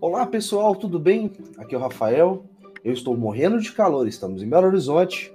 [0.00, 1.30] Olá pessoal, tudo bem?
[1.58, 2.42] Aqui é o Rafael.
[2.82, 5.30] Eu estou morrendo de calor, estamos em Belo Horizonte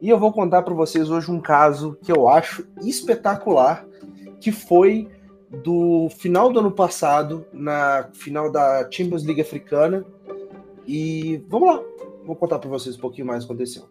[0.00, 3.84] e eu vou contar para vocês hoje um caso que eu acho espetacular,
[4.40, 5.08] que foi
[5.64, 10.04] do final do ano passado, na final da Champions League africana.
[10.86, 11.82] E vamos lá,
[12.24, 13.82] vou contar para vocês um pouquinho mais o que aconteceu.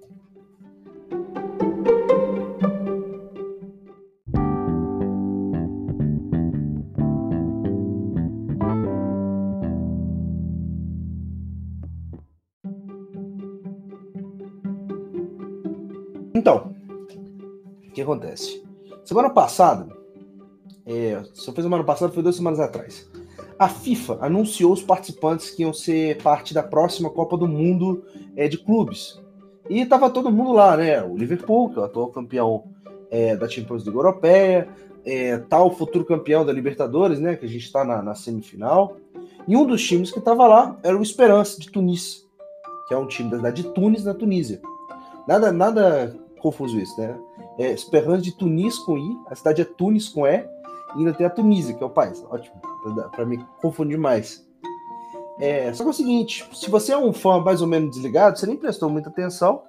[18.14, 18.64] Acontece?
[19.04, 19.88] Semana passada,
[20.86, 23.10] é, se eu fiz semana passada, foi duas semanas atrás.
[23.58, 28.04] A FIFA anunciou os participantes que iam ser parte da próxima Copa do Mundo
[28.36, 29.22] é, de clubes.
[29.70, 31.02] E tava todo mundo lá, né?
[31.04, 32.66] O Liverpool, que é o atual campeão
[33.10, 34.68] é, da Champions League Europeia,
[35.06, 37.36] é, tal tá futuro campeão da Libertadores, né?
[37.36, 38.98] Que a gente está na, na, semifinal.
[39.48, 42.26] E um dos times que estava lá era o Esperance de Tunis,
[42.88, 44.62] que é um time da cidade de Tunis, na Tunísia.
[45.28, 47.18] Nada, nada confuso isso, né?
[47.58, 50.38] É Esperance de Tunis com I, a cidade é Tunis com E,
[50.96, 52.24] e ainda tem a Tunísia, que é o país.
[52.30, 52.56] Ótimo,
[53.12, 54.46] para me confundir mais.
[55.40, 58.38] É, só que é o seguinte, se você é um fã mais ou menos desligado,
[58.38, 59.64] você nem prestou muita atenção.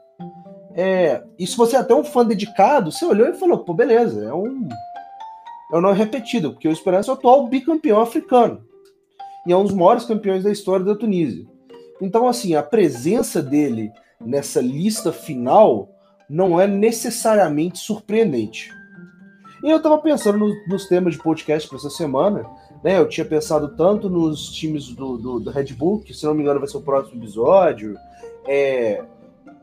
[0.74, 4.24] É, e se você é até um fã dedicado, você olhou e falou, pô, beleza,
[4.24, 4.68] é um.
[5.72, 8.62] É um nome repetido, porque o Esperança é o atual bicampeão africano.
[9.46, 11.44] E é um dos maiores campeões da história da Tunísia.
[12.00, 13.90] Então, assim, a presença dele
[14.20, 15.88] nessa lista final
[16.28, 18.72] não é necessariamente surpreendente.
[19.62, 22.44] E eu estava pensando no, nos temas de podcast para essa semana,
[22.82, 22.98] né?
[22.98, 26.42] Eu tinha pensado tanto nos times do, do, do, Red Bull, que se não me
[26.42, 27.96] engano vai ser o próximo episódio,
[28.46, 29.02] é...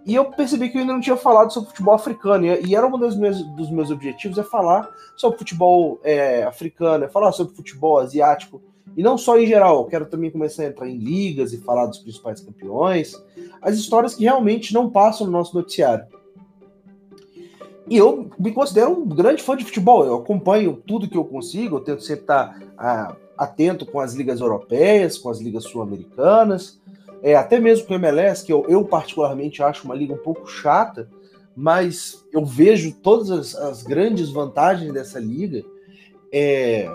[0.03, 2.97] e eu percebi que eu ainda não tinha falado sobre futebol africano, e era um
[2.97, 7.99] dos meus, dos meus objetivos é falar sobre futebol é, africano, é falar sobre futebol
[7.99, 8.59] asiático,
[8.97, 11.99] e não só em geral, quero também começar a entrar em ligas e falar dos
[11.99, 13.23] principais campeões,
[13.61, 16.05] as histórias que realmente não passam no nosso noticiário.
[17.91, 20.05] E eu me considero um grande fã de futebol.
[20.05, 24.39] Eu acompanho tudo que eu consigo, eu tento sempre estar ah, atento com as ligas
[24.39, 26.79] europeias, com as ligas sul-americanas,
[27.21, 30.47] é, até mesmo com o MLS, que eu, eu, particularmente acho uma liga um pouco
[30.47, 31.09] chata,
[31.53, 35.61] mas eu vejo todas as, as grandes vantagens dessa liga.
[36.31, 36.89] É,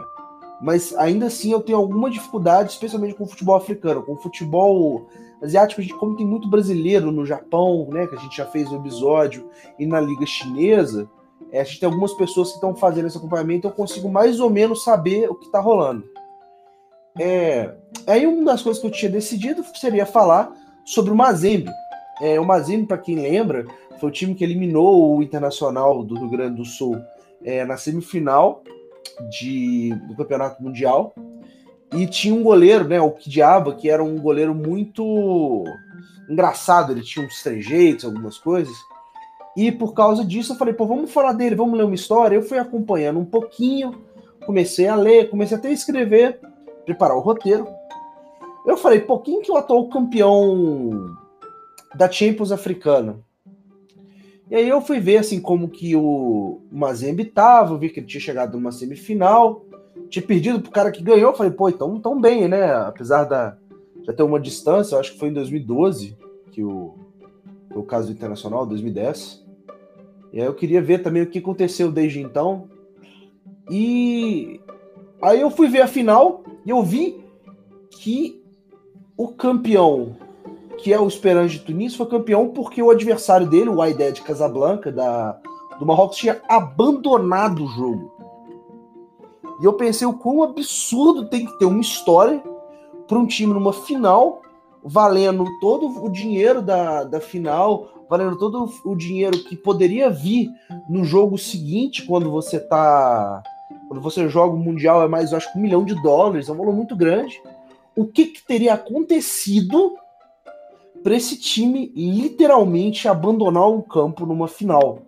[0.62, 5.06] mas ainda assim eu tenho alguma dificuldade, especialmente com o futebol africano, com o futebol
[5.46, 8.70] asiático, a gente, como tem muito brasileiro no Japão, né, que a gente já fez
[8.70, 9.48] um episódio,
[9.78, 11.08] e na Liga Chinesa,
[11.50, 14.50] é, a gente tem algumas pessoas que estão fazendo esse acompanhamento, eu consigo mais ou
[14.50, 16.04] menos saber o que está rolando.
[17.18, 17.74] É,
[18.06, 20.52] aí uma das coisas que eu tinha decidido seria falar
[20.84, 21.70] sobre o Mazembe.
[22.20, 23.64] É, o Mazembe, para quem lembra,
[23.98, 26.98] foi o time que eliminou o Internacional do Rio Grande do Sul
[27.42, 28.62] é, na semifinal
[29.30, 31.14] de, do Campeonato Mundial.
[31.96, 35.64] E tinha um goleiro, né, o Kidiaba, que era um goleiro muito
[36.28, 38.76] engraçado, ele tinha uns trejeitos, algumas coisas.
[39.56, 42.36] E por causa disso eu falei, pô, vamos falar dele, vamos ler uma história.
[42.36, 44.04] Eu fui acompanhando um pouquinho,
[44.44, 46.38] comecei a ler, comecei até a escrever,
[46.84, 47.66] preparar o roteiro.
[48.66, 51.16] Eu falei, pô, quem que é o atual campeão
[51.94, 53.20] da Champions africana?
[54.50, 58.20] E aí eu fui ver assim como que o Mazembe tava, vi que ele tinha
[58.20, 59.64] chegado numa semifinal
[60.09, 61.34] tinha perdido pro cara que ganhou.
[61.34, 62.75] Falei, pô, então tão bem, né?
[62.75, 63.56] Apesar da
[64.06, 66.17] já ter uma distância, eu acho que foi em 2012
[66.53, 66.94] que o,
[67.75, 69.44] o caso do Internacional, 2010.
[70.33, 72.69] E aí eu queria ver também o que aconteceu desde então.
[73.71, 74.61] E
[75.21, 77.25] aí eu fui ver a final e eu vi
[77.91, 78.43] que
[79.17, 80.17] o campeão,
[80.78, 84.93] que é o Esperance de Tunis, foi campeão porque o adversário dele, o Wydad Casablanca,
[84.93, 85.38] da,
[85.78, 88.16] do Marrocos, tinha abandonado o jogo.
[89.61, 92.43] E eu pensei o quão absurdo tem que ter uma história
[93.06, 94.43] para um time numa final,
[94.84, 100.50] valendo todo o dinheiro da, da final, valendo todo o dinheiro que poderia vir
[100.89, 103.43] no jogo seguinte, quando você tá.
[103.89, 106.56] Quando você joga o Mundial, é mais, acho que um milhão de dólares, é um
[106.56, 107.41] valor muito grande.
[107.97, 109.97] O que, que teria acontecido
[111.02, 114.99] para esse time literalmente abandonar o campo numa final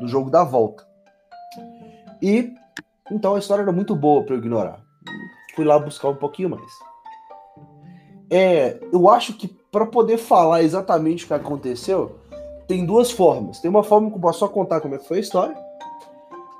[0.00, 0.86] do jogo da volta?
[2.20, 2.52] E
[3.10, 4.80] então a história era muito boa para eu ignorar.
[5.54, 6.72] Fui lá buscar um pouquinho mais.
[8.30, 12.18] É, eu acho que para poder falar exatamente o que aconteceu,
[12.66, 13.60] tem duas formas.
[13.60, 15.56] Tem uma forma que eu posso só contar como é que foi a história.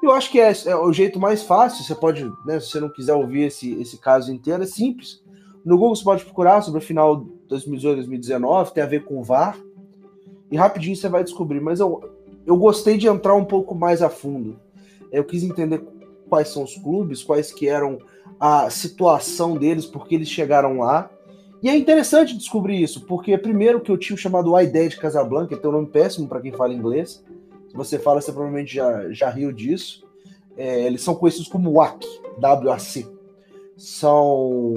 [0.03, 1.85] Eu acho que é, é o jeito mais fácil.
[1.85, 5.23] Você pode, né, se você não quiser ouvir esse, esse caso inteiro, é simples.
[5.65, 9.57] No Google você pode procurar sobre o final 2018-2019, tem a ver com o VAR.
[10.51, 11.61] E rapidinho você vai descobrir.
[11.61, 12.03] Mas eu,
[12.45, 14.59] eu gostei de entrar um pouco mais a fundo.
[15.11, 15.79] Eu quis entender
[16.33, 17.99] quais são os clubes, quais que eram
[18.41, 21.11] a situação deles, porque eles chegaram lá.
[21.63, 25.69] E é interessante descobrir isso, porque primeiro que o time chamado Ideia de Casablanca, tem
[25.69, 27.23] um nome péssimo para quem fala inglês.
[27.69, 30.07] Se você fala, você provavelmente já, já riu disso.
[30.57, 32.03] É, eles são conhecidos como WAC,
[32.41, 33.07] WAC.
[33.77, 34.73] São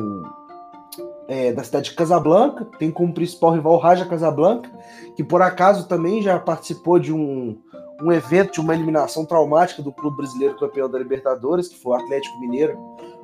[1.30, 4.69] é, da cidade de Casablanca, tem como principal rival Raja Casablanca,
[5.16, 7.58] que por acaso também já participou de um,
[8.01, 12.01] um evento de uma eliminação traumática do clube brasileiro campeão da Libertadores, que foi o
[12.01, 12.77] Atlético Mineiro,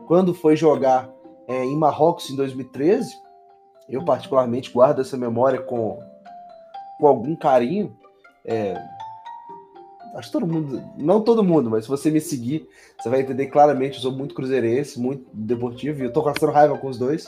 [0.07, 1.09] quando foi jogar
[1.47, 3.11] é, em Marrocos em 2013.
[3.89, 5.99] Eu, particularmente, guardo essa memória com,
[6.99, 7.95] com algum carinho.
[8.45, 8.81] É,
[10.15, 12.67] acho que todo mundo, não todo mundo, mas se você me seguir,
[12.97, 13.95] você vai entender claramente.
[13.95, 17.25] Eu sou muito cruzeirense, muito deportivo, e eu tô gastando raiva com os dois.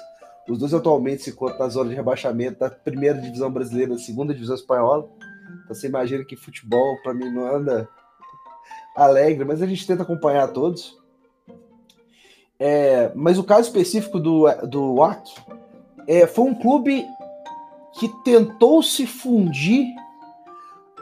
[0.48, 4.34] Os dois atualmente se encontram na zona de rebaixamento da primeira divisão brasileira, da segunda
[4.34, 5.10] divisão espanhola.
[5.64, 7.88] Então você imagina que futebol, para mim, não anda
[8.96, 10.98] alegre, mas a gente tenta acompanhar todos.
[12.60, 15.34] É, mas o caso específico do, do WAC
[16.08, 17.06] é, foi um clube
[18.00, 19.88] que tentou se fundir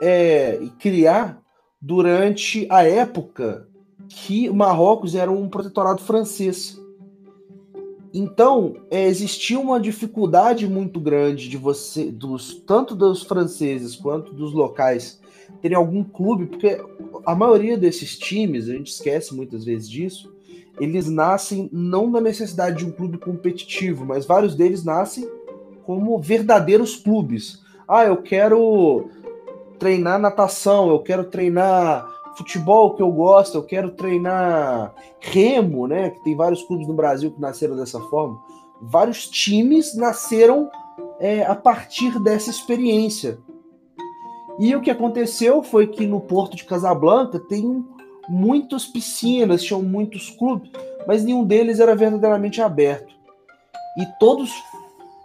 [0.01, 1.39] é, e criar
[1.79, 3.67] durante a época
[4.07, 6.80] que Marrocos era um protetorado francês.
[8.13, 14.51] Então, é, existia uma dificuldade muito grande de você, dos tanto dos franceses quanto dos
[14.51, 15.19] locais,
[15.61, 16.81] terem algum clube, porque
[17.25, 20.33] a maioria desses times, a gente esquece muitas vezes disso,
[20.79, 25.29] eles nascem não da necessidade de um clube competitivo, mas vários deles nascem
[25.83, 27.61] como verdadeiros clubes.
[27.87, 29.09] Ah, eu quero
[29.77, 36.09] treinar natação, eu quero treinar futebol que eu gosto, eu quero treinar remo, né?
[36.11, 38.39] Que tem vários clubes no Brasil que nasceram dessa forma.
[38.81, 40.69] Vários times nasceram
[41.19, 43.39] é, a partir dessa experiência.
[44.59, 47.85] E o que aconteceu foi que no Porto de Casablanca tem
[48.27, 50.69] muitas piscinas, tinham muitos clubes,
[51.07, 53.13] mas nenhum deles era verdadeiramente aberto.
[53.97, 54.51] E todos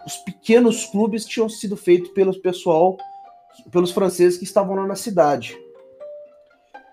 [0.05, 2.97] os pequenos clubes tinham sido feitos pelo pessoal,
[3.71, 5.57] pelos franceses que estavam lá na cidade.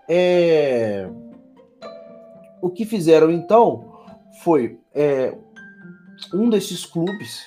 [0.09, 1.09] É...
[2.61, 3.93] O que fizeram então
[4.43, 5.37] foi é,
[6.33, 7.43] um desses clubes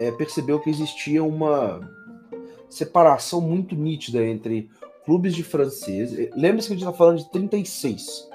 [0.00, 1.80] é, percebeu que existia uma
[2.68, 4.68] separação muito nítida entre
[5.04, 6.30] clubes de franceses.
[6.34, 8.28] Lembre-se que a gente está falando de 36.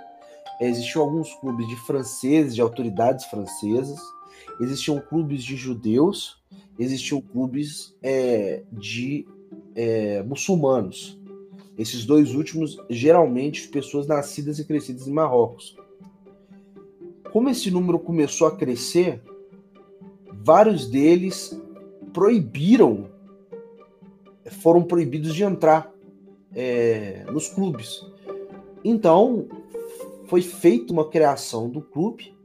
[0.62, 4.00] É, existiam alguns clubes de franceses, de autoridades francesas,
[4.60, 6.42] existiam clubes de judeus,
[6.78, 9.28] existiam clubes é, de
[9.76, 11.19] é, muçulmanos.
[11.80, 15.78] Esses dois últimos, geralmente, pessoas nascidas e crescidas em Marrocos.
[17.32, 19.22] Como esse número começou a crescer,
[20.30, 21.58] vários deles
[22.12, 23.08] proibiram,
[24.62, 25.90] foram proibidos de entrar
[26.54, 28.06] é, nos clubes.
[28.84, 29.48] Então,
[30.26, 32.36] foi feita uma criação do clube,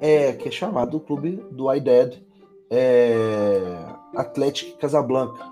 [0.00, 2.26] é, que é chamado o clube do IDED
[2.68, 3.60] é,
[4.16, 5.51] Atlético Casablanca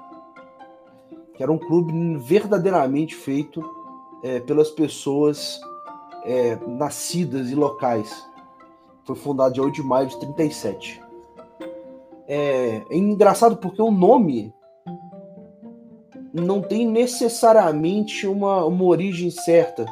[1.41, 3.65] que era um clube verdadeiramente feito
[4.23, 5.59] é, pelas pessoas
[6.23, 8.29] é, nascidas e locais.
[9.05, 11.03] Foi fundado dia 8 de maio de 37.
[12.29, 14.53] É, é engraçado porque o nome
[16.31, 19.87] não tem necessariamente uma, uma origem certa.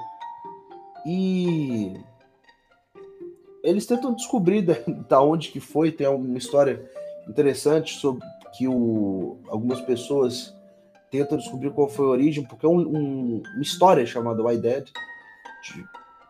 [1.07, 1.95] E
[3.65, 4.75] eles tentam descobrir da,
[5.09, 5.93] da onde que foi.
[5.93, 6.85] Tem uma história
[7.27, 10.58] interessante sobre que o, algumas pessoas
[11.11, 14.89] tenta descobrir qual foi a origem, porque é um, um, uma história chamada Why Dead.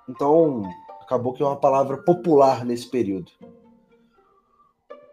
[0.08, 0.62] Então,
[1.00, 3.30] acabou que é uma palavra popular nesse período.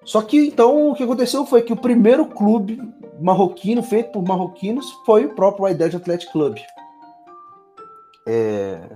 [0.03, 2.79] Só que então o que aconteceu foi que o primeiro clube
[3.19, 6.57] marroquino feito por marroquinos foi o próprio Dead Athletic Club.
[8.27, 8.87] É...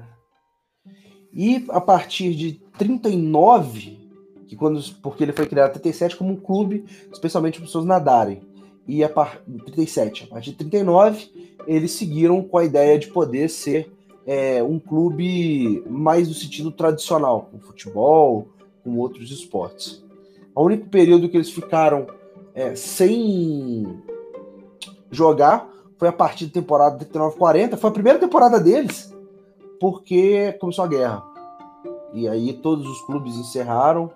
[1.33, 3.99] E a partir de 39,
[4.47, 8.48] que quando, porque ele foi criado em 37 como um clube, especialmente para pessoas nadarem
[8.89, 9.39] e a par...
[9.65, 10.23] 37.
[10.23, 11.31] A partir de 39,
[11.67, 13.93] eles seguiram com a ideia de poder ser
[14.25, 18.47] é, um clube mais no sentido tradicional, com futebol,
[18.83, 20.03] com outros esportes.
[20.55, 22.07] O único período que eles ficaram
[22.55, 24.01] é, sem
[25.11, 25.69] jogar
[25.99, 27.77] foi a partir da temporada 39-40.
[27.77, 29.15] Foi a primeira temporada deles,
[29.79, 31.23] porque começou a guerra.
[32.11, 34.09] E aí todos os clubes encerraram.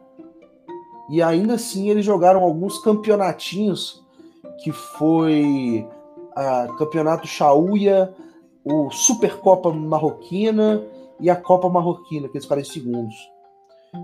[1.10, 4.03] E ainda assim eles jogaram alguns campeonatinhos
[4.60, 5.88] que foi
[6.36, 8.14] a Campeonato Chauia,
[8.64, 10.84] o Supercopa Marroquina
[11.20, 13.16] e a Copa Marroquina, que eles ficaram em segundos.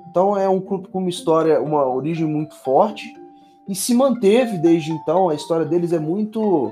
[0.09, 3.11] Então é um clube com uma história, uma origem muito forte
[3.67, 5.29] e se manteve desde então.
[5.29, 6.71] A história deles é muito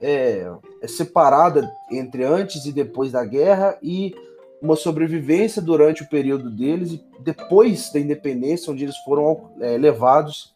[0.00, 0.50] é,
[0.80, 4.14] é separada entre antes e depois da guerra e
[4.60, 10.51] uma sobrevivência durante o período deles e depois da independência, onde eles foram é, levados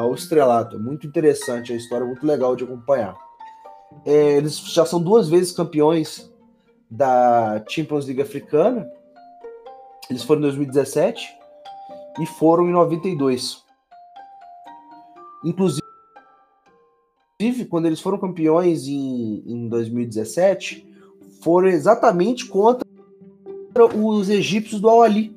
[0.00, 0.76] ao estrelato.
[0.76, 3.16] É muito interessante a história, muito legal de acompanhar.
[4.04, 6.30] É, eles já são duas vezes campeões
[6.90, 8.88] da Champions League africana.
[10.08, 11.28] Eles foram em 2017
[12.20, 13.64] e foram em 92.
[15.44, 15.80] Inclusive,
[17.68, 20.86] quando eles foram campeões em, em 2017,
[21.40, 22.84] foram exatamente contra
[23.96, 25.34] os egípcios do Al-Ali,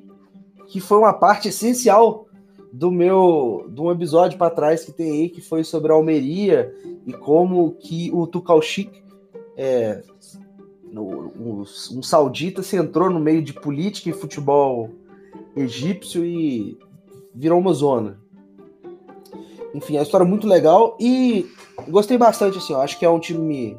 [0.67, 2.27] que foi uma parte essencial
[2.73, 6.73] do meu de um episódio para trás que tem aí que foi sobre a Almeria
[7.05, 9.03] e como que o Tukalchik
[9.55, 10.01] é,
[10.91, 14.89] um, um saudita se entrou no meio de política e futebol
[15.55, 16.75] egípcio e
[17.35, 18.19] virou uma zona.
[19.75, 21.45] Enfim, é uma história muito legal e
[21.87, 23.77] gostei bastante assim, acho que é um time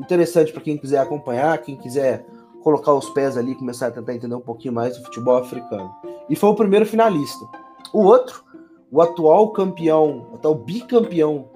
[0.00, 2.24] interessante para quem quiser acompanhar, quem quiser
[2.64, 5.94] colocar os pés ali começar a tentar entender um pouquinho mais do futebol africano.
[6.30, 7.44] E foi o primeiro finalista.
[7.92, 8.42] O outro,
[8.90, 11.50] o atual campeão, o atual bicampeão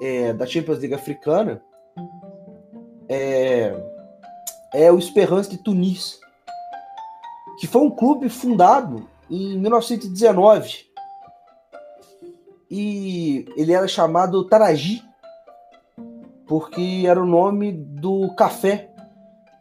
[0.00, 1.62] é, da Champions League africana,
[3.08, 3.76] é,
[4.72, 6.18] é o Esperance de Tunis,
[7.60, 10.86] que foi um clube fundado em 1919.
[12.70, 15.04] E ele era chamado Taraji,
[16.46, 18.91] porque era o nome do café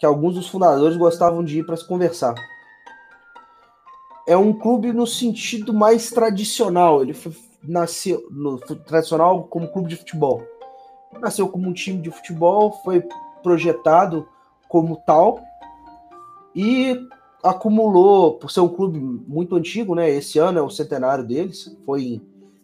[0.01, 2.33] que alguns dos fundadores gostavam de ir para se conversar.
[4.27, 7.03] É um clube no sentido mais tradicional.
[7.03, 7.31] Ele foi,
[7.63, 10.41] nasceu no tradicional como clube de futebol.
[11.19, 13.07] Nasceu como um time de futebol, foi
[13.43, 14.27] projetado
[14.67, 15.39] como tal
[16.55, 16.97] e
[17.43, 20.09] acumulou, por ser um clube muito antigo, né?
[20.09, 22.21] Esse ano é o centenário deles, foi em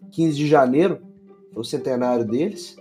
[0.09, 1.01] 15 de janeiro,
[1.53, 2.75] foi o centenário deles.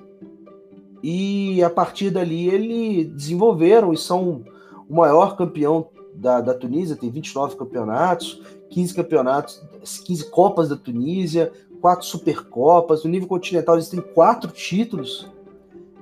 [1.03, 4.45] E a partir dali ele desenvolveram e são
[4.89, 9.63] o maior campeão da, da Tunísia, tem 29 campeonatos, 15 campeonatos,
[10.05, 13.05] 15 Copas da Tunísia, quatro Supercopas.
[13.05, 15.29] No nível continental eles têm quatro títulos.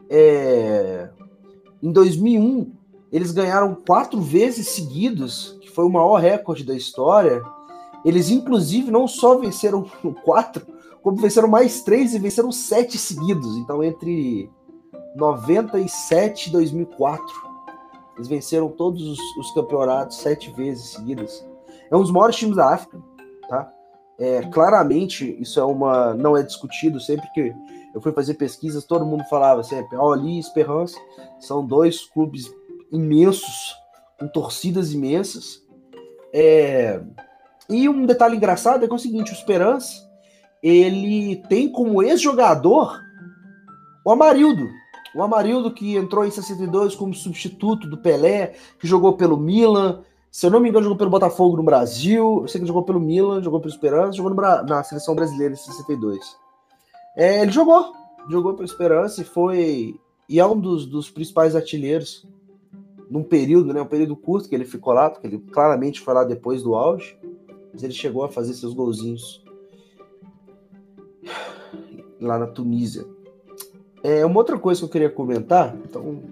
[0.09, 1.11] É...
[1.83, 2.73] Em 2001
[3.13, 7.43] eles ganharam quatro vezes seguidos, que foi o maior recorde da história.
[8.05, 9.85] Eles inclusive não só venceram
[10.25, 10.67] quatro,
[11.03, 13.57] como venceram mais três e venceram sete seguidos.
[13.57, 14.51] Então entre
[15.15, 17.27] 97 e 2004.
[18.17, 21.45] Eles venceram todos os, os, campeonatos sete vezes seguidas.
[21.91, 23.01] É um dos maiores times da África,
[23.49, 23.73] tá?
[24.19, 26.15] É, claramente, isso é uma.
[26.15, 27.01] não é discutido.
[27.01, 27.53] Sempre que
[27.93, 30.97] eu fui fazer pesquisas, todo mundo falava sempre: Ali e Esperança
[31.41, 32.53] são dois clubes
[32.93, 33.75] imensos,
[34.19, 35.63] com torcidas imensas.
[36.33, 37.01] É,
[37.69, 40.09] e um detalhe engraçado é que é o seguinte: o Esperança
[40.63, 42.99] ele tem como ex-jogador
[44.05, 44.69] o Amarildo,
[45.15, 50.03] o Amarildo, que entrou em 62 como substituto do Pelé, que jogou pelo Milan,
[50.35, 52.41] se eu não me engano, jogou pelo Botafogo no Brasil.
[52.43, 56.37] Eu sei que jogou pelo Milan, jogou pelo Esperança, jogou na seleção brasileira em 62.
[57.17, 57.93] É, ele jogou,
[58.29, 60.01] jogou pelo Esperança e foi.
[60.29, 62.27] E é um dos, dos principais artilheiros
[63.09, 63.81] num período, né?
[63.81, 67.17] Um período curto que ele ficou lá, porque ele claramente foi lá depois do auge.
[67.73, 69.41] Mas ele chegou a fazer seus golzinhos
[72.21, 73.07] lá na Tunísia.
[74.05, 76.23] É, uma outra coisa que eu queria comentar, então,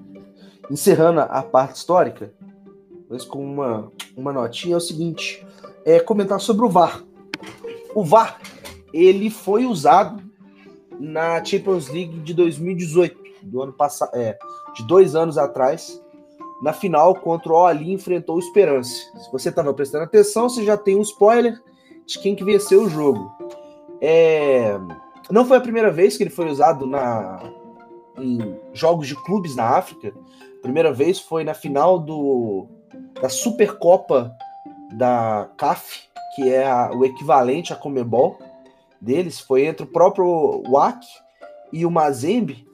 [0.70, 2.30] encerrando a parte histórica,
[3.08, 5.44] mas com uma, uma notinha, é o seguinte:
[5.82, 7.02] é comentar sobre o VAR.
[7.94, 8.38] O VAR
[8.92, 10.22] ele foi usado
[11.00, 14.38] na Champions League de 2018, do ano passado, é,
[14.74, 15.98] de dois anos atrás,
[16.62, 19.10] na final contra o Ali enfrentou o Esperance.
[19.18, 21.58] Se você estava prestando atenção, você já tem um spoiler
[22.04, 23.32] de quem que venceu o jogo.
[23.98, 24.78] É,
[25.30, 27.40] não foi a primeira vez que ele foi usado na,
[28.18, 30.12] em jogos de clubes na África.
[30.62, 32.66] primeira vez foi na final do,
[33.20, 34.34] da Supercopa
[34.92, 36.02] da CAF,
[36.34, 38.38] que é a, o equivalente à Comebol
[39.00, 39.40] deles.
[39.40, 41.04] Foi entre o próprio WAC
[41.72, 42.66] e o Mazembe.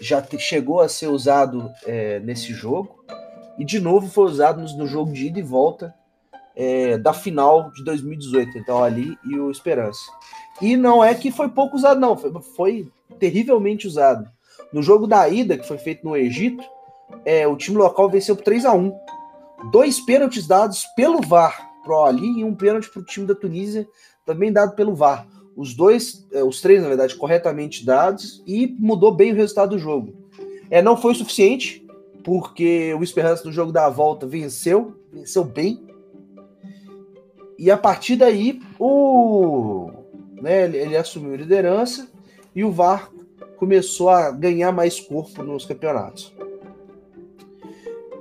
[0.00, 3.04] Já te, chegou a ser usado é, nesse jogo.
[3.58, 5.94] E de novo foi usado no, no jogo de ida e volta
[6.56, 8.58] é, da final de 2018.
[8.58, 10.00] Então ali e o Esperança.
[10.60, 12.16] E não é que foi pouco usado, não.
[12.16, 14.28] Foi, foi terrivelmente usado.
[14.72, 16.62] No jogo da ida, que foi feito no Egito,
[17.24, 18.92] é, o time local venceu por 3 a 1
[19.70, 23.86] Dois pênaltis dados pelo VAR pro Ali e um pênalti para o time da Tunísia,
[24.24, 25.26] também dado pelo VAR.
[25.56, 29.78] Os dois, é, os três, na verdade, corretamente dados e mudou bem o resultado do
[29.78, 30.14] jogo.
[30.70, 31.86] É, não foi o suficiente,
[32.24, 35.84] porque o Esperança no jogo da volta venceu, venceu bem.
[37.58, 39.90] E a partir daí, o,
[40.40, 42.08] né, ele, ele assumiu a liderança
[42.54, 43.10] e o VAR
[43.60, 46.34] começou a ganhar mais corpo nos campeonatos.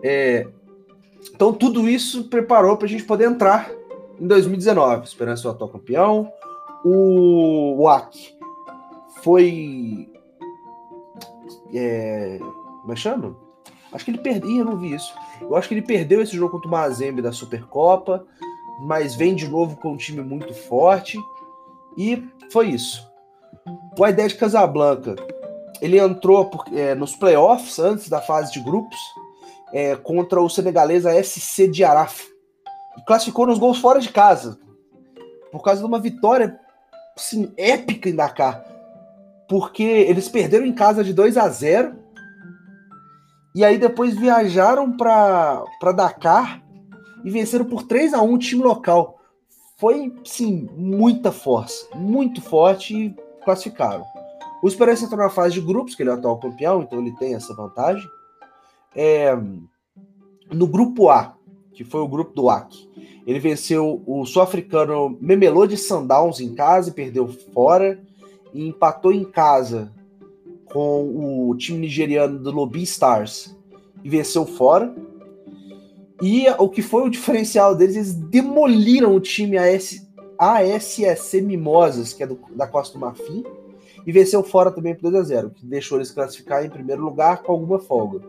[0.03, 0.46] É,
[1.34, 3.72] então, tudo isso preparou para a gente poder entrar
[4.19, 5.05] em 2019.
[5.05, 6.31] Esperança o atual campeão,
[6.84, 8.38] O WAC
[9.24, 10.10] foi.
[11.74, 12.39] É,
[12.81, 13.38] como é chama?
[13.93, 14.58] Acho que ele perdeu.
[14.58, 15.13] Eu não vi isso.
[15.41, 18.25] Eu acho que ele perdeu esse jogo contra o Mazembe da Supercopa,
[18.81, 21.17] mas vem de novo com um time muito forte.
[21.98, 23.09] E foi isso.
[23.97, 25.15] O Aidé de Casablanca,
[25.81, 28.97] ele entrou é, nos playoffs antes da fase de grupos
[29.73, 32.27] é, contra o senegalês SC de Araf.
[32.97, 34.59] E classificou nos gols fora de casa.
[35.51, 36.59] Por causa de uma vitória
[37.15, 38.63] assim, épica em Dakar.
[39.47, 41.97] Porque eles perderam em casa de 2 a 0
[43.55, 46.63] e aí depois viajaram para Dakar
[47.23, 49.19] e venceram por 3 a 1 o time local.
[49.77, 53.15] Foi, sim, muita força, muito forte e
[53.50, 54.06] classificaram.
[54.62, 57.15] O Esperança entrou na fase de grupos, que ele é o atual campeão, então ele
[57.15, 58.08] tem essa vantagem.
[58.96, 59.36] É,
[60.51, 61.36] no grupo A,
[61.74, 62.89] que foi o grupo do AC,
[63.25, 68.00] ele venceu o sul-africano Memelô Sundowns em casa e perdeu fora.
[68.51, 69.94] E empatou em casa
[70.65, 73.56] com o time nigeriano do Lobby Stars
[74.03, 74.94] e venceu fora.
[76.22, 80.09] E o que foi o diferencial deles, eles demoliram o time AS,
[80.39, 83.43] ASSC Mimosas, que é do, da Costa do Marfim,
[84.08, 87.43] e venceu fora também por 2 a 0 que deixou eles classificar em primeiro lugar
[87.43, 88.22] com alguma folga.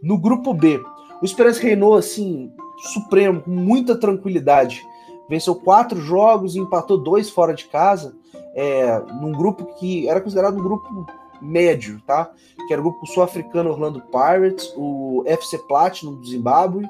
[0.00, 0.80] No grupo B,
[1.20, 2.52] o Esperança reinou assim,
[2.92, 4.82] supremo, com muita tranquilidade.
[5.28, 8.14] Venceu quatro jogos e empatou dois fora de casa,
[8.54, 11.06] é, num grupo que era considerado um grupo
[11.40, 12.30] médio, tá?
[12.66, 16.88] Que era o grupo sul-africano Orlando Pirates, o FC Platinum do Zimbábue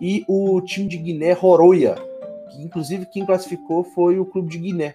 [0.00, 1.96] e o time de Guiné que
[2.62, 4.94] inclusive quem classificou foi o clube de Guiné.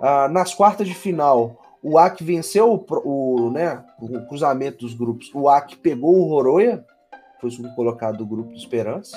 [0.00, 5.30] Ah, nas quartas de final, o AC venceu o, o, né, o cruzamento dos grupos.
[5.34, 6.84] O AC pegou o Roroia,
[7.40, 9.16] foi o segundo colocado do grupo do Esperança,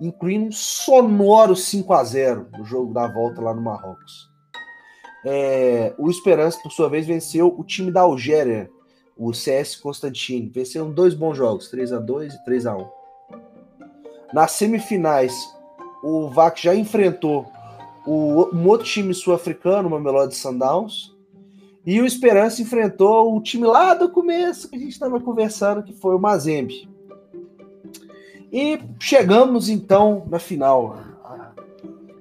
[0.00, 4.30] incluindo um sonoro 5 a 0 no jogo da volta lá no Marrocos.
[5.24, 8.68] É, o Esperança, por sua vez, venceu o time da Algéria,
[9.16, 10.50] o CS Constantine.
[10.52, 12.88] Venceram dois bons jogos, 3 a 2 e 3 a 1
[14.34, 15.32] Nas semifinais,
[16.02, 17.46] o VAC já enfrentou
[18.06, 21.14] o, um outro time sul-africano, uma Mamelodi Sundowns,
[21.84, 25.92] e o Esperança enfrentou o time lá do começo que a gente estava conversando, que
[25.92, 26.88] foi o Mazembe.
[28.52, 30.98] E chegamos então na final.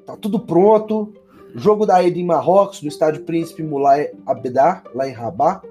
[0.06, 1.14] Tá tudo pronto.
[1.54, 5.68] Jogo da ida em Marrocos, no estádio Príncipe Moulay Abdar, lá em Rabat.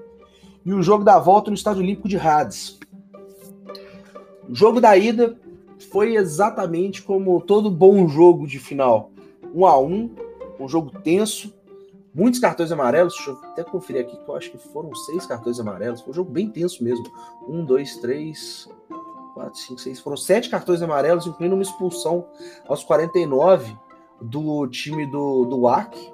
[0.63, 2.79] E o jogo da volta no estádio Olímpico de Hades.
[4.47, 5.35] O jogo da ida
[5.85, 9.11] foi exatamente como todo bom jogo de final.
[9.53, 10.09] Um a um,
[10.59, 11.53] um jogo tenso,
[12.13, 13.13] muitos cartões amarelos.
[13.15, 16.01] Deixa eu até conferir aqui que eu acho que foram seis cartões amarelos.
[16.01, 17.05] Foi um jogo bem tenso mesmo.
[17.47, 18.69] Um, dois, três,
[19.33, 19.99] quatro, cinco, seis.
[19.99, 22.25] Foram sete cartões amarelos, incluindo uma expulsão
[22.67, 23.75] aos 49
[24.21, 26.11] do time do, do WAC.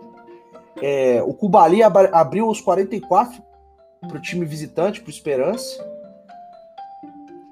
[0.82, 3.42] É, o Cubali ab abriu os 44
[4.08, 5.97] para o time visitante, para o Esperança.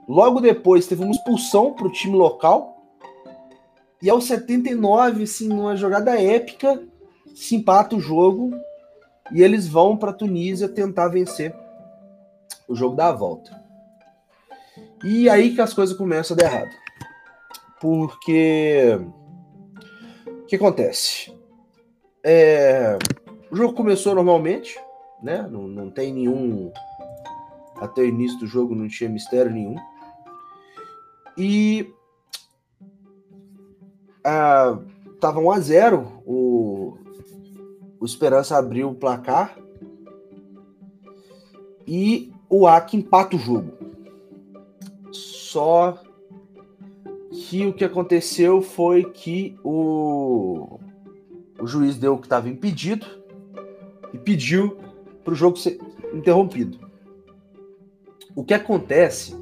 [0.08, 2.76] Logo depois teve uma expulsão para o time local.
[4.02, 6.82] E aos 79, assim, numa jogada épica,
[7.34, 8.52] se empata o jogo
[9.32, 11.56] e eles vão para Tunísia tentar vencer
[12.68, 13.64] o jogo da volta.
[15.04, 16.76] E aí que as coisas começam a dar errado.
[17.80, 19.00] Porque
[20.28, 21.34] o que acontece?
[22.24, 22.98] É,
[23.52, 24.80] o jogo começou normalmente,
[25.22, 25.48] né?
[25.50, 26.72] Não, não tem nenhum.
[27.76, 29.76] Até o início do jogo não tinha mistério nenhum.
[31.38, 31.92] E.
[34.24, 34.80] Ah,
[35.20, 36.98] tava 1 a 0 o,
[38.00, 39.58] o Esperança abriu o placar.
[41.88, 43.74] E o AC empata o jogo.
[45.12, 46.02] Só
[47.32, 50.80] que o que aconteceu foi que o,
[51.60, 53.06] o juiz deu o que estava impedido
[54.14, 54.78] e pediu
[55.24, 55.80] para o jogo ser
[56.14, 56.80] interrompido.
[58.36, 59.36] O que acontece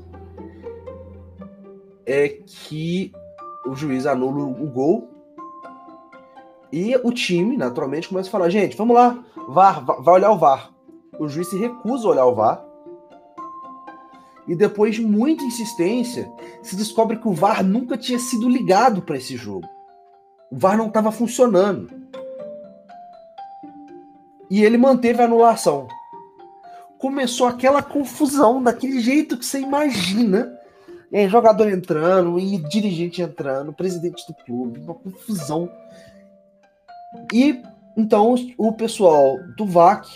[2.05, 3.11] é que
[3.65, 5.09] o juiz anula o gol
[6.71, 10.71] e o time, naturalmente, começa a falar: gente, vamos lá, VAR, vai olhar o VAR.
[11.19, 12.65] O juiz se recusa a olhar o VAR
[14.47, 19.17] e depois de muita insistência, se descobre que o VAR nunca tinha sido ligado para
[19.17, 19.67] esse jogo.
[20.51, 21.89] O VAR não estava funcionando.
[24.49, 25.87] E ele manteve a anulação.
[26.97, 30.51] Começou aquela confusão, daquele jeito que você imagina.
[31.13, 35.69] É, jogador entrando, e dirigente entrando, presidente do clube, uma confusão.
[37.31, 37.61] E
[37.95, 40.07] então o pessoal do VAC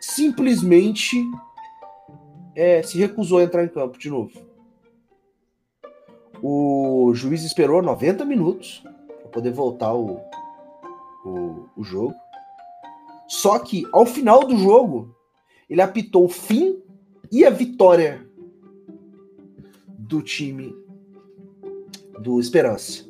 [0.00, 1.22] simplesmente
[2.56, 4.32] é, se recusou a entrar em campo de novo.
[6.42, 8.82] O juiz esperou 90 minutos
[9.20, 10.20] para poder voltar o,
[11.24, 12.14] o, o jogo.
[13.28, 15.14] Só que ao final do jogo,
[15.68, 16.82] ele apitou o fim
[17.30, 18.26] e a vitória
[20.08, 20.74] do time
[22.18, 23.06] do Esperança.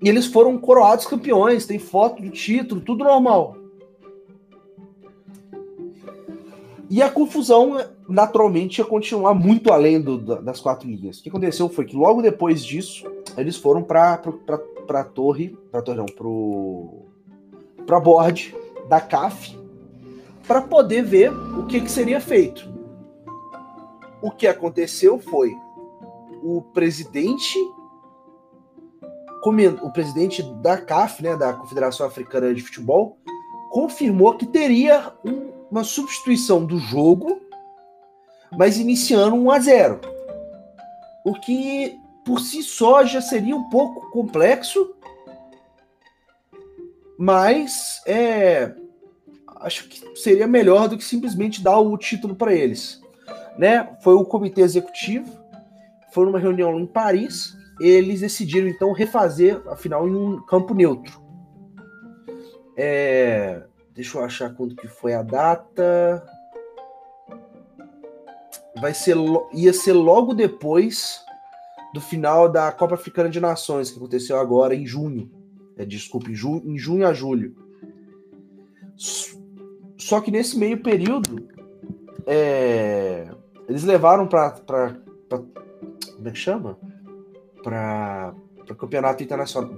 [0.00, 3.56] E eles foram coroados campeões, tem foto do título, tudo normal.
[6.90, 11.18] E a confusão, naturalmente, ia continuar muito além do, das quatro linhas.
[11.18, 13.04] O que aconteceu foi que logo depois disso,
[13.36, 17.06] eles foram para a torre, para torre não, pro
[17.84, 18.54] para board
[18.88, 19.58] da CAF
[20.46, 22.77] para poder ver o que, que seria feito.
[24.20, 25.54] O que aconteceu foi
[26.42, 27.58] o presidente
[29.82, 33.16] o presidente da CAF, né, da Confederação Africana de Futebol,
[33.70, 37.40] confirmou que teria um, uma substituição do jogo,
[38.58, 40.00] mas iniciando 1 a 0.
[41.24, 44.94] O que por si só já seria um pouco complexo,
[47.18, 48.74] mas é,
[49.56, 53.00] acho que seria melhor do que simplesmente dar o título para eles.
[53.58, 53.96] Né?
[54.00, 55.28] Foi o comitê executivo,
[56.12, 61.20] foi numa reunião em Paris, eles decidiram então refazer a final em um campo neutro.
[62.76, 66.24] É, deixa eu achar quando que foi a data.
[68.80, 69.16] Vai ser
[69.52, 71.20] ia ser logo depois
[71.92, 75.30] do final da Copa Africana de Nações, que aconteceu agora em junho.
[75.76, 77.56] É, desculpe, em, ju em junho a julho.
[79.96, 81.48] Só que nesse meio período,
[82.26, 83.28] é,
[83.68, 84.50] eles levaram para.
[85.28, 86.78] Como é que chama?
[87.62, 88.34] Para
[88.68, 89.76] o campeonato internacional.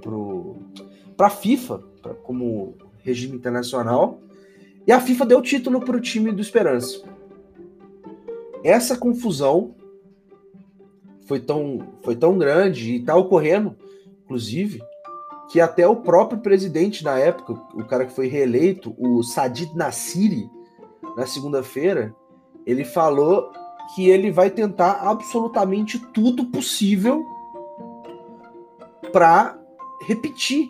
[1.17, 4.19] Para a FIFA, pra, como regime internacional.
[4.87, 7.03] E a FIFA deu título para o time do Esperança.
[8.63, 9.75] Essa confusão
[11.25, 13.75] foi tão, foi tão grande e está ocorrendo,
[14.23, 14.81] inclusive,
[15.51, 20.49] que até o próprio presidente na época, o cara que foi reeleito, o Sadid Nassiri,
[21.17, 22.15] na segunda-feira,
[22.65, 23.51] ele falou
[23.93, 27.25] que ele vai tentar absolutamente tudo possível
[29.11, 29.57] para
[30.07, 30.69] repetir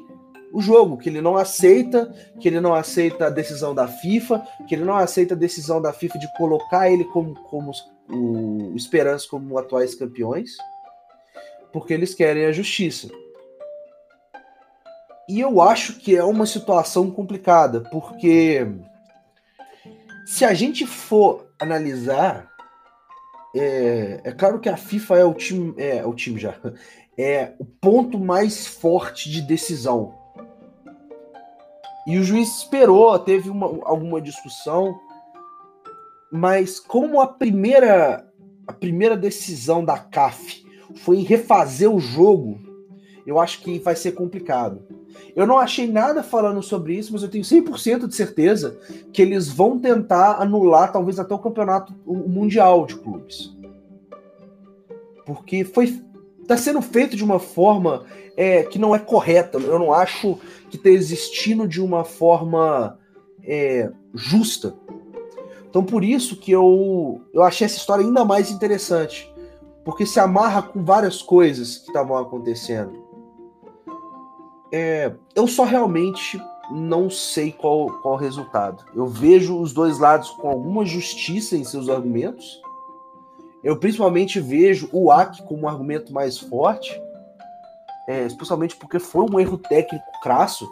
[0.53, 4.75] o jogo, que ele não aceita, que ele não aceita a decisão da FIFA, que
[4.75, 7.71] ele não aceita a decisão da FIFA de colocar ele como, como
[8.09, 10.57] o Esperança como atuais campeões,
[11.71, 13.07] porque eles querem a justiça.
[15.29, 18.67] E eu acho que é uma situação complicada, porque
[20.25, 22.50] se a gente for analisar,
[23.55, 26.55] é, é claro que a FIFA é o time, é o time já,
[27.17, 30.15] é o ponto mais forte de decisão.
[32.07, 34.99] E o juiz esperou, teve uma, alguma discussão,
[36.31, 38.27] mas como a primeira
[38.65, 42.59] a primeira decisão da CAF foi refazer o jogo,
[43.25, 44.81] eu acho que vai ser complicado.
[45.35, 48.77] Eu não achei nada falando sobre isso, mas eu tenho 100% de certeza
[49.13, 53.55] que eles vão tentar anular talvez até o campeonato o mundial de clubes.
[55.25, 56.01] Porque foi
[56.41, 58.03] está sendo feito de uma forma
[58.35, 59.57] é, que não é correta.
[59.57, 60.37] Eu não acho
[60.69, 62.97] que está existindo de uma forma
[63.43, 64.75] é, justa.
[65.69, 69.33] Então por isso que eu, eu achei essa história ainda mais interessante,
[69.85, 73.10] porque se amarra com várias coisas que estavam acontecendo.
[74.71, 78.85] É, eu só realmente não sei qual, qual o resultado.
[78.95, 82.61] Eu vejo os dois lados com alguma justiça em seus argumentos.
[83.63, 86.99] Eu principalmente vejo o AC como um argumento mais forte,
[88.07, 90.67] é, especialmente porque foi um erro técnico crasso.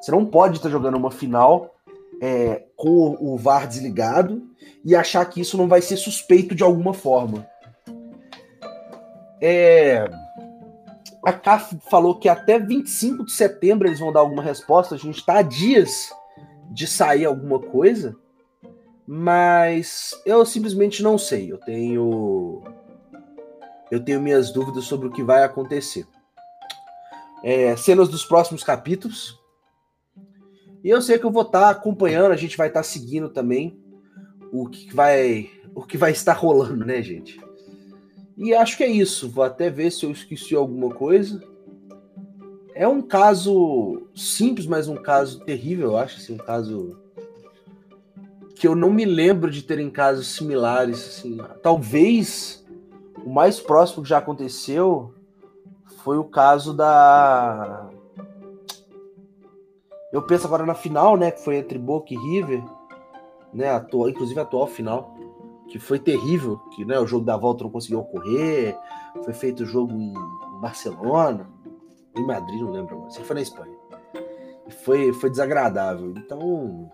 [0.00, 1.74] Você não pode estar jogando uma final
[2.20, 4.42] é, com o VAR desligado
[4.84, 7.46] e achar que isso não vai ser suspeito de alguma forma.
[9.40, 10.08] É,
[11.24, 14.94] a CAF falou que até 25 de setembro eles vão dar alguma resposta.
[14.94, 16.12] A gente está a dias
[16.70, 18.16] de sair alguma coisa,
[19.06, 21.50] mas eu simplesmente não sei.
[21.50, 22.62] Eu tenho
[23.90, 26.06] eu tenho minhas dúvidas sobre o que vai acontecer.
[27.42, 29.38] É, cenas dos próximos capítulos.
[30.82, 33.28] E eu sei que eu vou estar tá acompanhando, a gente vai estar tá seguindo
[33.28, 33.78] também
[34.52, 37.40] o que vai o que vai estar rolando, né, gente?
[38.36, 39.28] E acho que é isso.
[39.28, 41.42] Vou até ver se eu esqueci alguma coisa.
[42.74, 46.98] É um caso simples, mas um caso terrível, eu acho, assim, um caso
[48.56, 51.38] que eu não me lembro de terem casos similares, assim.
[51.62, 52.64] Talvez
[53.24, 55.14] o mais próximo que já aconteceu
[56.02, 57.88] foi o caso da
[60.12, 62.62] eu penso agora na final, né, que foi entre Boca e River,
[63.52, 65.13] né, atual, inclusive a atual final,
[65.68, 68.76] que foi terrível, que né, o jogo da volta não conseguiu ocorrer,
[69.24, 70.12] foi feito o jogo em
[70.60, 71.48] Barcelona,
[72.16, 73.74] em Madrid, não lembro agora, foi na Espanha.
[74.84, 76.14] Foi, foi desagradável.
[76.16, 76.90] Então.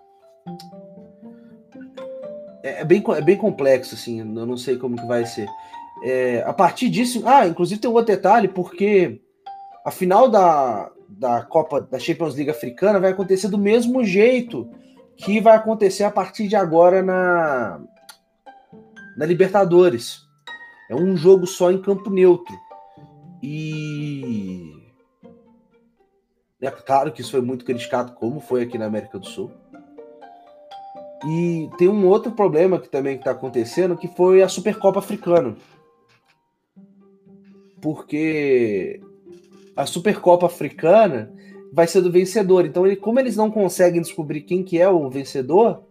[2.62, 4.20] É, é, bem, é bem complexo, assim.
[4.20, 5.48] Eu não sei como que vai ser.
[6.02, 7.22] É, a partir disso.
[7.24, 9.20] Ah, inclusive tem um outro detalhe, porque
[9.85, 14.68] a final da, da Copa da Champions League africana vai acontecer do mesmo jeito
[15.16, 17.80] que vai acontecer a partir de agora na,
[19.20, 20.26] na Libertadores.
[20.88, 22.59] É um jogo só em campo neutro.
[23.42, 24.72] E
[26.59, 29.52] é claro que isso foi muito criticado, como foi aqui na América do Sul.
[31.28, 35.54] E tem um outro problema que também está acontecendo, que foi a Supercopa Africana.
[37.83, 39.02] Porque
[39.76, 41.30] a Supercopa Africana
[41.70, 42.64] vai ser do vencedor.
[42.64, 45.85] Então, ele, como eles não conseguem descobrir quem que é o vencedor,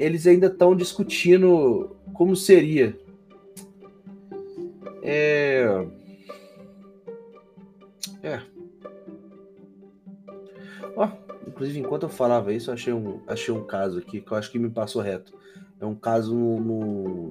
[0.00, 2.98] eles ainda estão discutindo como seria.
[5.02, 5.86] É...
[8.22, 8.40] É.
[10.96, 11.06] Ó,
[11.46, 14.50] inclusive, enquanto eu falava isso, eu achei um, achei um caso aqui que eu acho
[14.50, 15.38] que me passou reto.
[15.78, 17.28] É um caso no,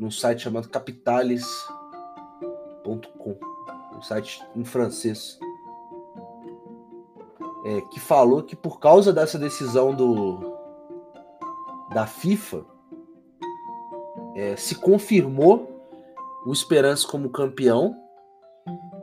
[0.00, 3.38] num site chamado capitales.com,
[3.94, 5.38] um site em francês,
[7.66, 10.55] é, que falou que por causa dessa decisão do
[11.96, 12.62] da FIFA,
[14.34, 15.82] é, se confirmou
[16.44, 17.96] o Esperança como campeão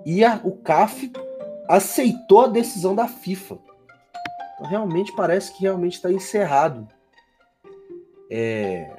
[0.05, 1.11] e a, o CAF
[1.67, 3.57] aceitou a decisão da FIFA.
[4.53, 6.87] Então, realmente parece que realmente está encerrado.
[8.29, 8.95] É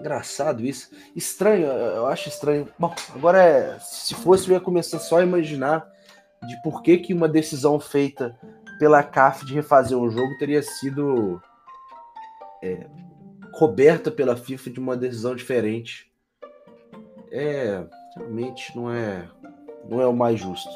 [0.00, 0.90] engraçado isso.
[1.14, 2.68] Estranho, eu acho estranho.
[2.76, 5.88] Bom, agora é, se fosse eu ia começar só a imaginar
[6.48, 8.36] de por que, que uma decisão feita
[8.80, 11.40] pela CAF de refazer um jogo teria sido
[12.60, 12.88] é,
[13.56, 16.12] coberta pela FIFA de uma decisão diferente.
[17.32, 19.28] É, realmente não é
[19.88, 20.70] não é o mais justo.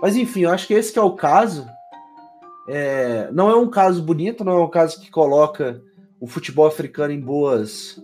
[0.00, 1.66] Mas enfim, eu acho que esse que é o caso.
[2.68, 5.82] É, não é um caso bonito, não é um caso que coloca
[6.20, 8.00] o futebol africano em boas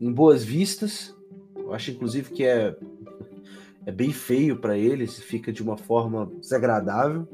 [0.00, 1.14] em boas vistas.
[1.56, 2.74] Eu acho inclusive que é
[3.86, 7.26] é bem feio para eles, fica de uma forma desagradável.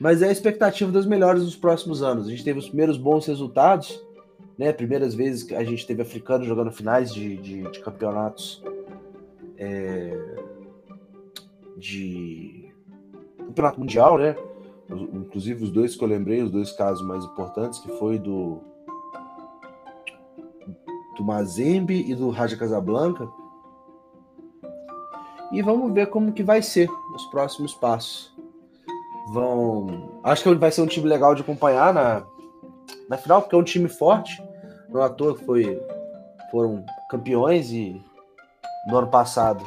[0.00, 2.26] Mas é a expectativa das melhores nos próximos anos.
[2.26, 4.00] A gente teve os primeiros bons resultados,
[4.56, 4.72] né?
[4.72, 8.62] Primeiras vezes que a gente teve africanos jogando finais de, de, de campeonatos
[9.56, 10.16] é,
[11.76, 12.72] de
[13.38, 14.36] campeonato mundial, né?
[14.90, 18.60] Inclusive os dois que eu lembrei, os dois casos mais importantes, que foi do
[21.16, 23.28] do Mazembe e do Raja Casablanca.
[25.50, 28.32] E vamos ver como que vai ser os próximos passos.
[29.32, 32.24] Vão, acho que vai ser um time legal de acompanhar na
[33.08, 34.42] na final, porque é um time forte.
[34.88, 35.80] Não à toa foi
[36.50, 38.02] foram campeões e
[38.86, 39.64] no ano passado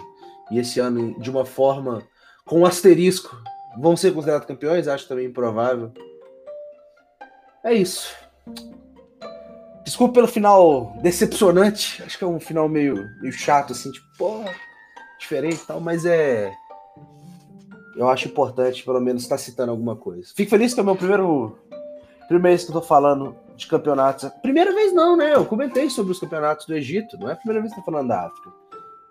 [0.49, 2.03] e esse ano de uma forma
[2.45, 3.41] com um asterisco
[3.77, 5.91] vão ser considerados campeões, acho também improvável.
[7.63, 8.13] É isso.
[9.85, 12.03] Desculpa pelo final decepcionante.
[12.03, 14.43] Acho que é um final meio, meio chato, assim, tipo,
[15.19, 16.51] diferente e tal, mas é.
[17.95, 20.31] Eu acho importante, pelo menos, estar citando alguma coisa.
[20.35, 21.57] Fico feliz que é o meu primeiro.
[22.27, 24.29] Primeira vez que eu tô falando de campeonatos.
[24.41, 25.35] Primeira vez não, né?
[25.35, 27.91] Eu comentei sobre os campeonatos do Egito, não é a primeira vez que eu tô
[27.91, 28.49] falando da África.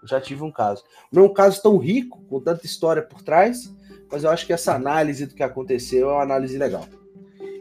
[0.02, 0.82] Eu já tive um caso.
[1.12, 3.70] Não é um caso tão rico, com tanta história por trás,
[4.10, 6.86] mas eu acho que essa análise do que aconteceu é uma análise legal.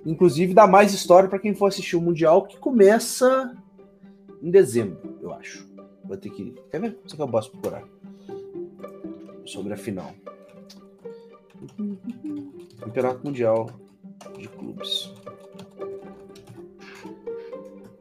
[0.06, 3.54] Inclusive, dá mais história para quem for assistir o Mundial, que começa
[4.42, 5.68] em dezembro, eu acho.
[6.04, 6.56] Vou ter que.
[6.72, 6.98] Quer ver?
[7.06, 7.84] Isso que eu posso procurar.
[9.46, 10.14] Sobre a final.
[12.80, 13.70] Campeonato Mundial
[14.38, 15.14] de Clubes.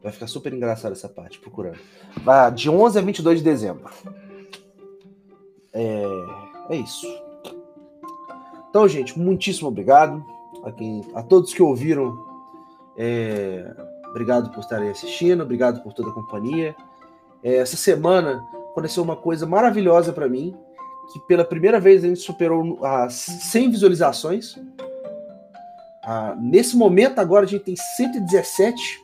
[0.01, 1.79] Vai ficar super engraçado essa parte, procurando.
[2.23, 3.89] Vai de 11 a 22 de dezembro.
[5.73, 6.03] É,
[6.69, 7.07] é isso.
[8.69, 10.23] Então, gente, muitíssimo obrigado
[10.63, 12.17] a, quem, a todos que ouviram.
[12.97, 13.75] É,
[14.09, 16.75] obrigado por estarem assistindo, obrigado por toda a companhia.
[17.43, 20.55] É, essa semana aconteceu uma coisa maravilhosa para mim,
[21.11, 24.55] que pela primeira vez a gente superou as 100 visualizações.
[26.03, 29.01] Ah, nesse momento agora a gente tem 117,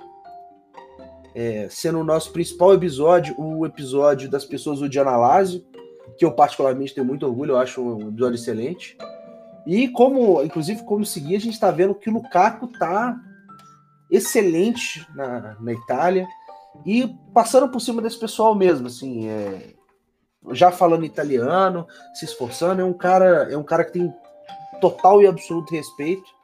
[1.34, 5.66] é, sendo o nosso principal episódio o episódio das pessoas do Diana Lázio
[6.18, 8.98] que eu particularmente tenho muito orgulho, eu acho um episódio excelente.
[9.66, 13.20] E como, inclusive, como seguir, a gente está vendo que o Lukaku tá
[14.10, 16.28] excelente na, na Itália
[16.86, 19.74] e passando por cima desse pessoal mesmo, assim, é,
[20.52, 24.14] já falando italiano, se esforçando, é um cara, é um cara que tem
[24.80, 26.36] total e absoluto respeito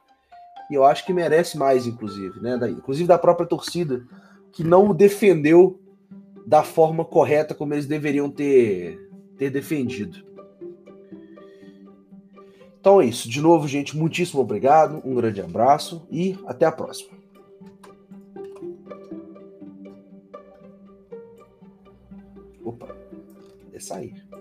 [0.72, 2.56] e eu acho que merece mais, inclusive, né?
[2.56, 4.02] Da, inclusive da própria torcida
[4.52, 5.78] que não o defendeu
[6.46, 8.98] da forma correta como eles deveriam ter
[9.36, 10.24] ter defendido.
[12.80, 13.28] Então é isso.
[13.28, 15.02] De novo, gente, muitíssimo obrigado.
[15.04, 17.21] Um grande abraço e até a próxima.
[23.82, 24.31] Sair.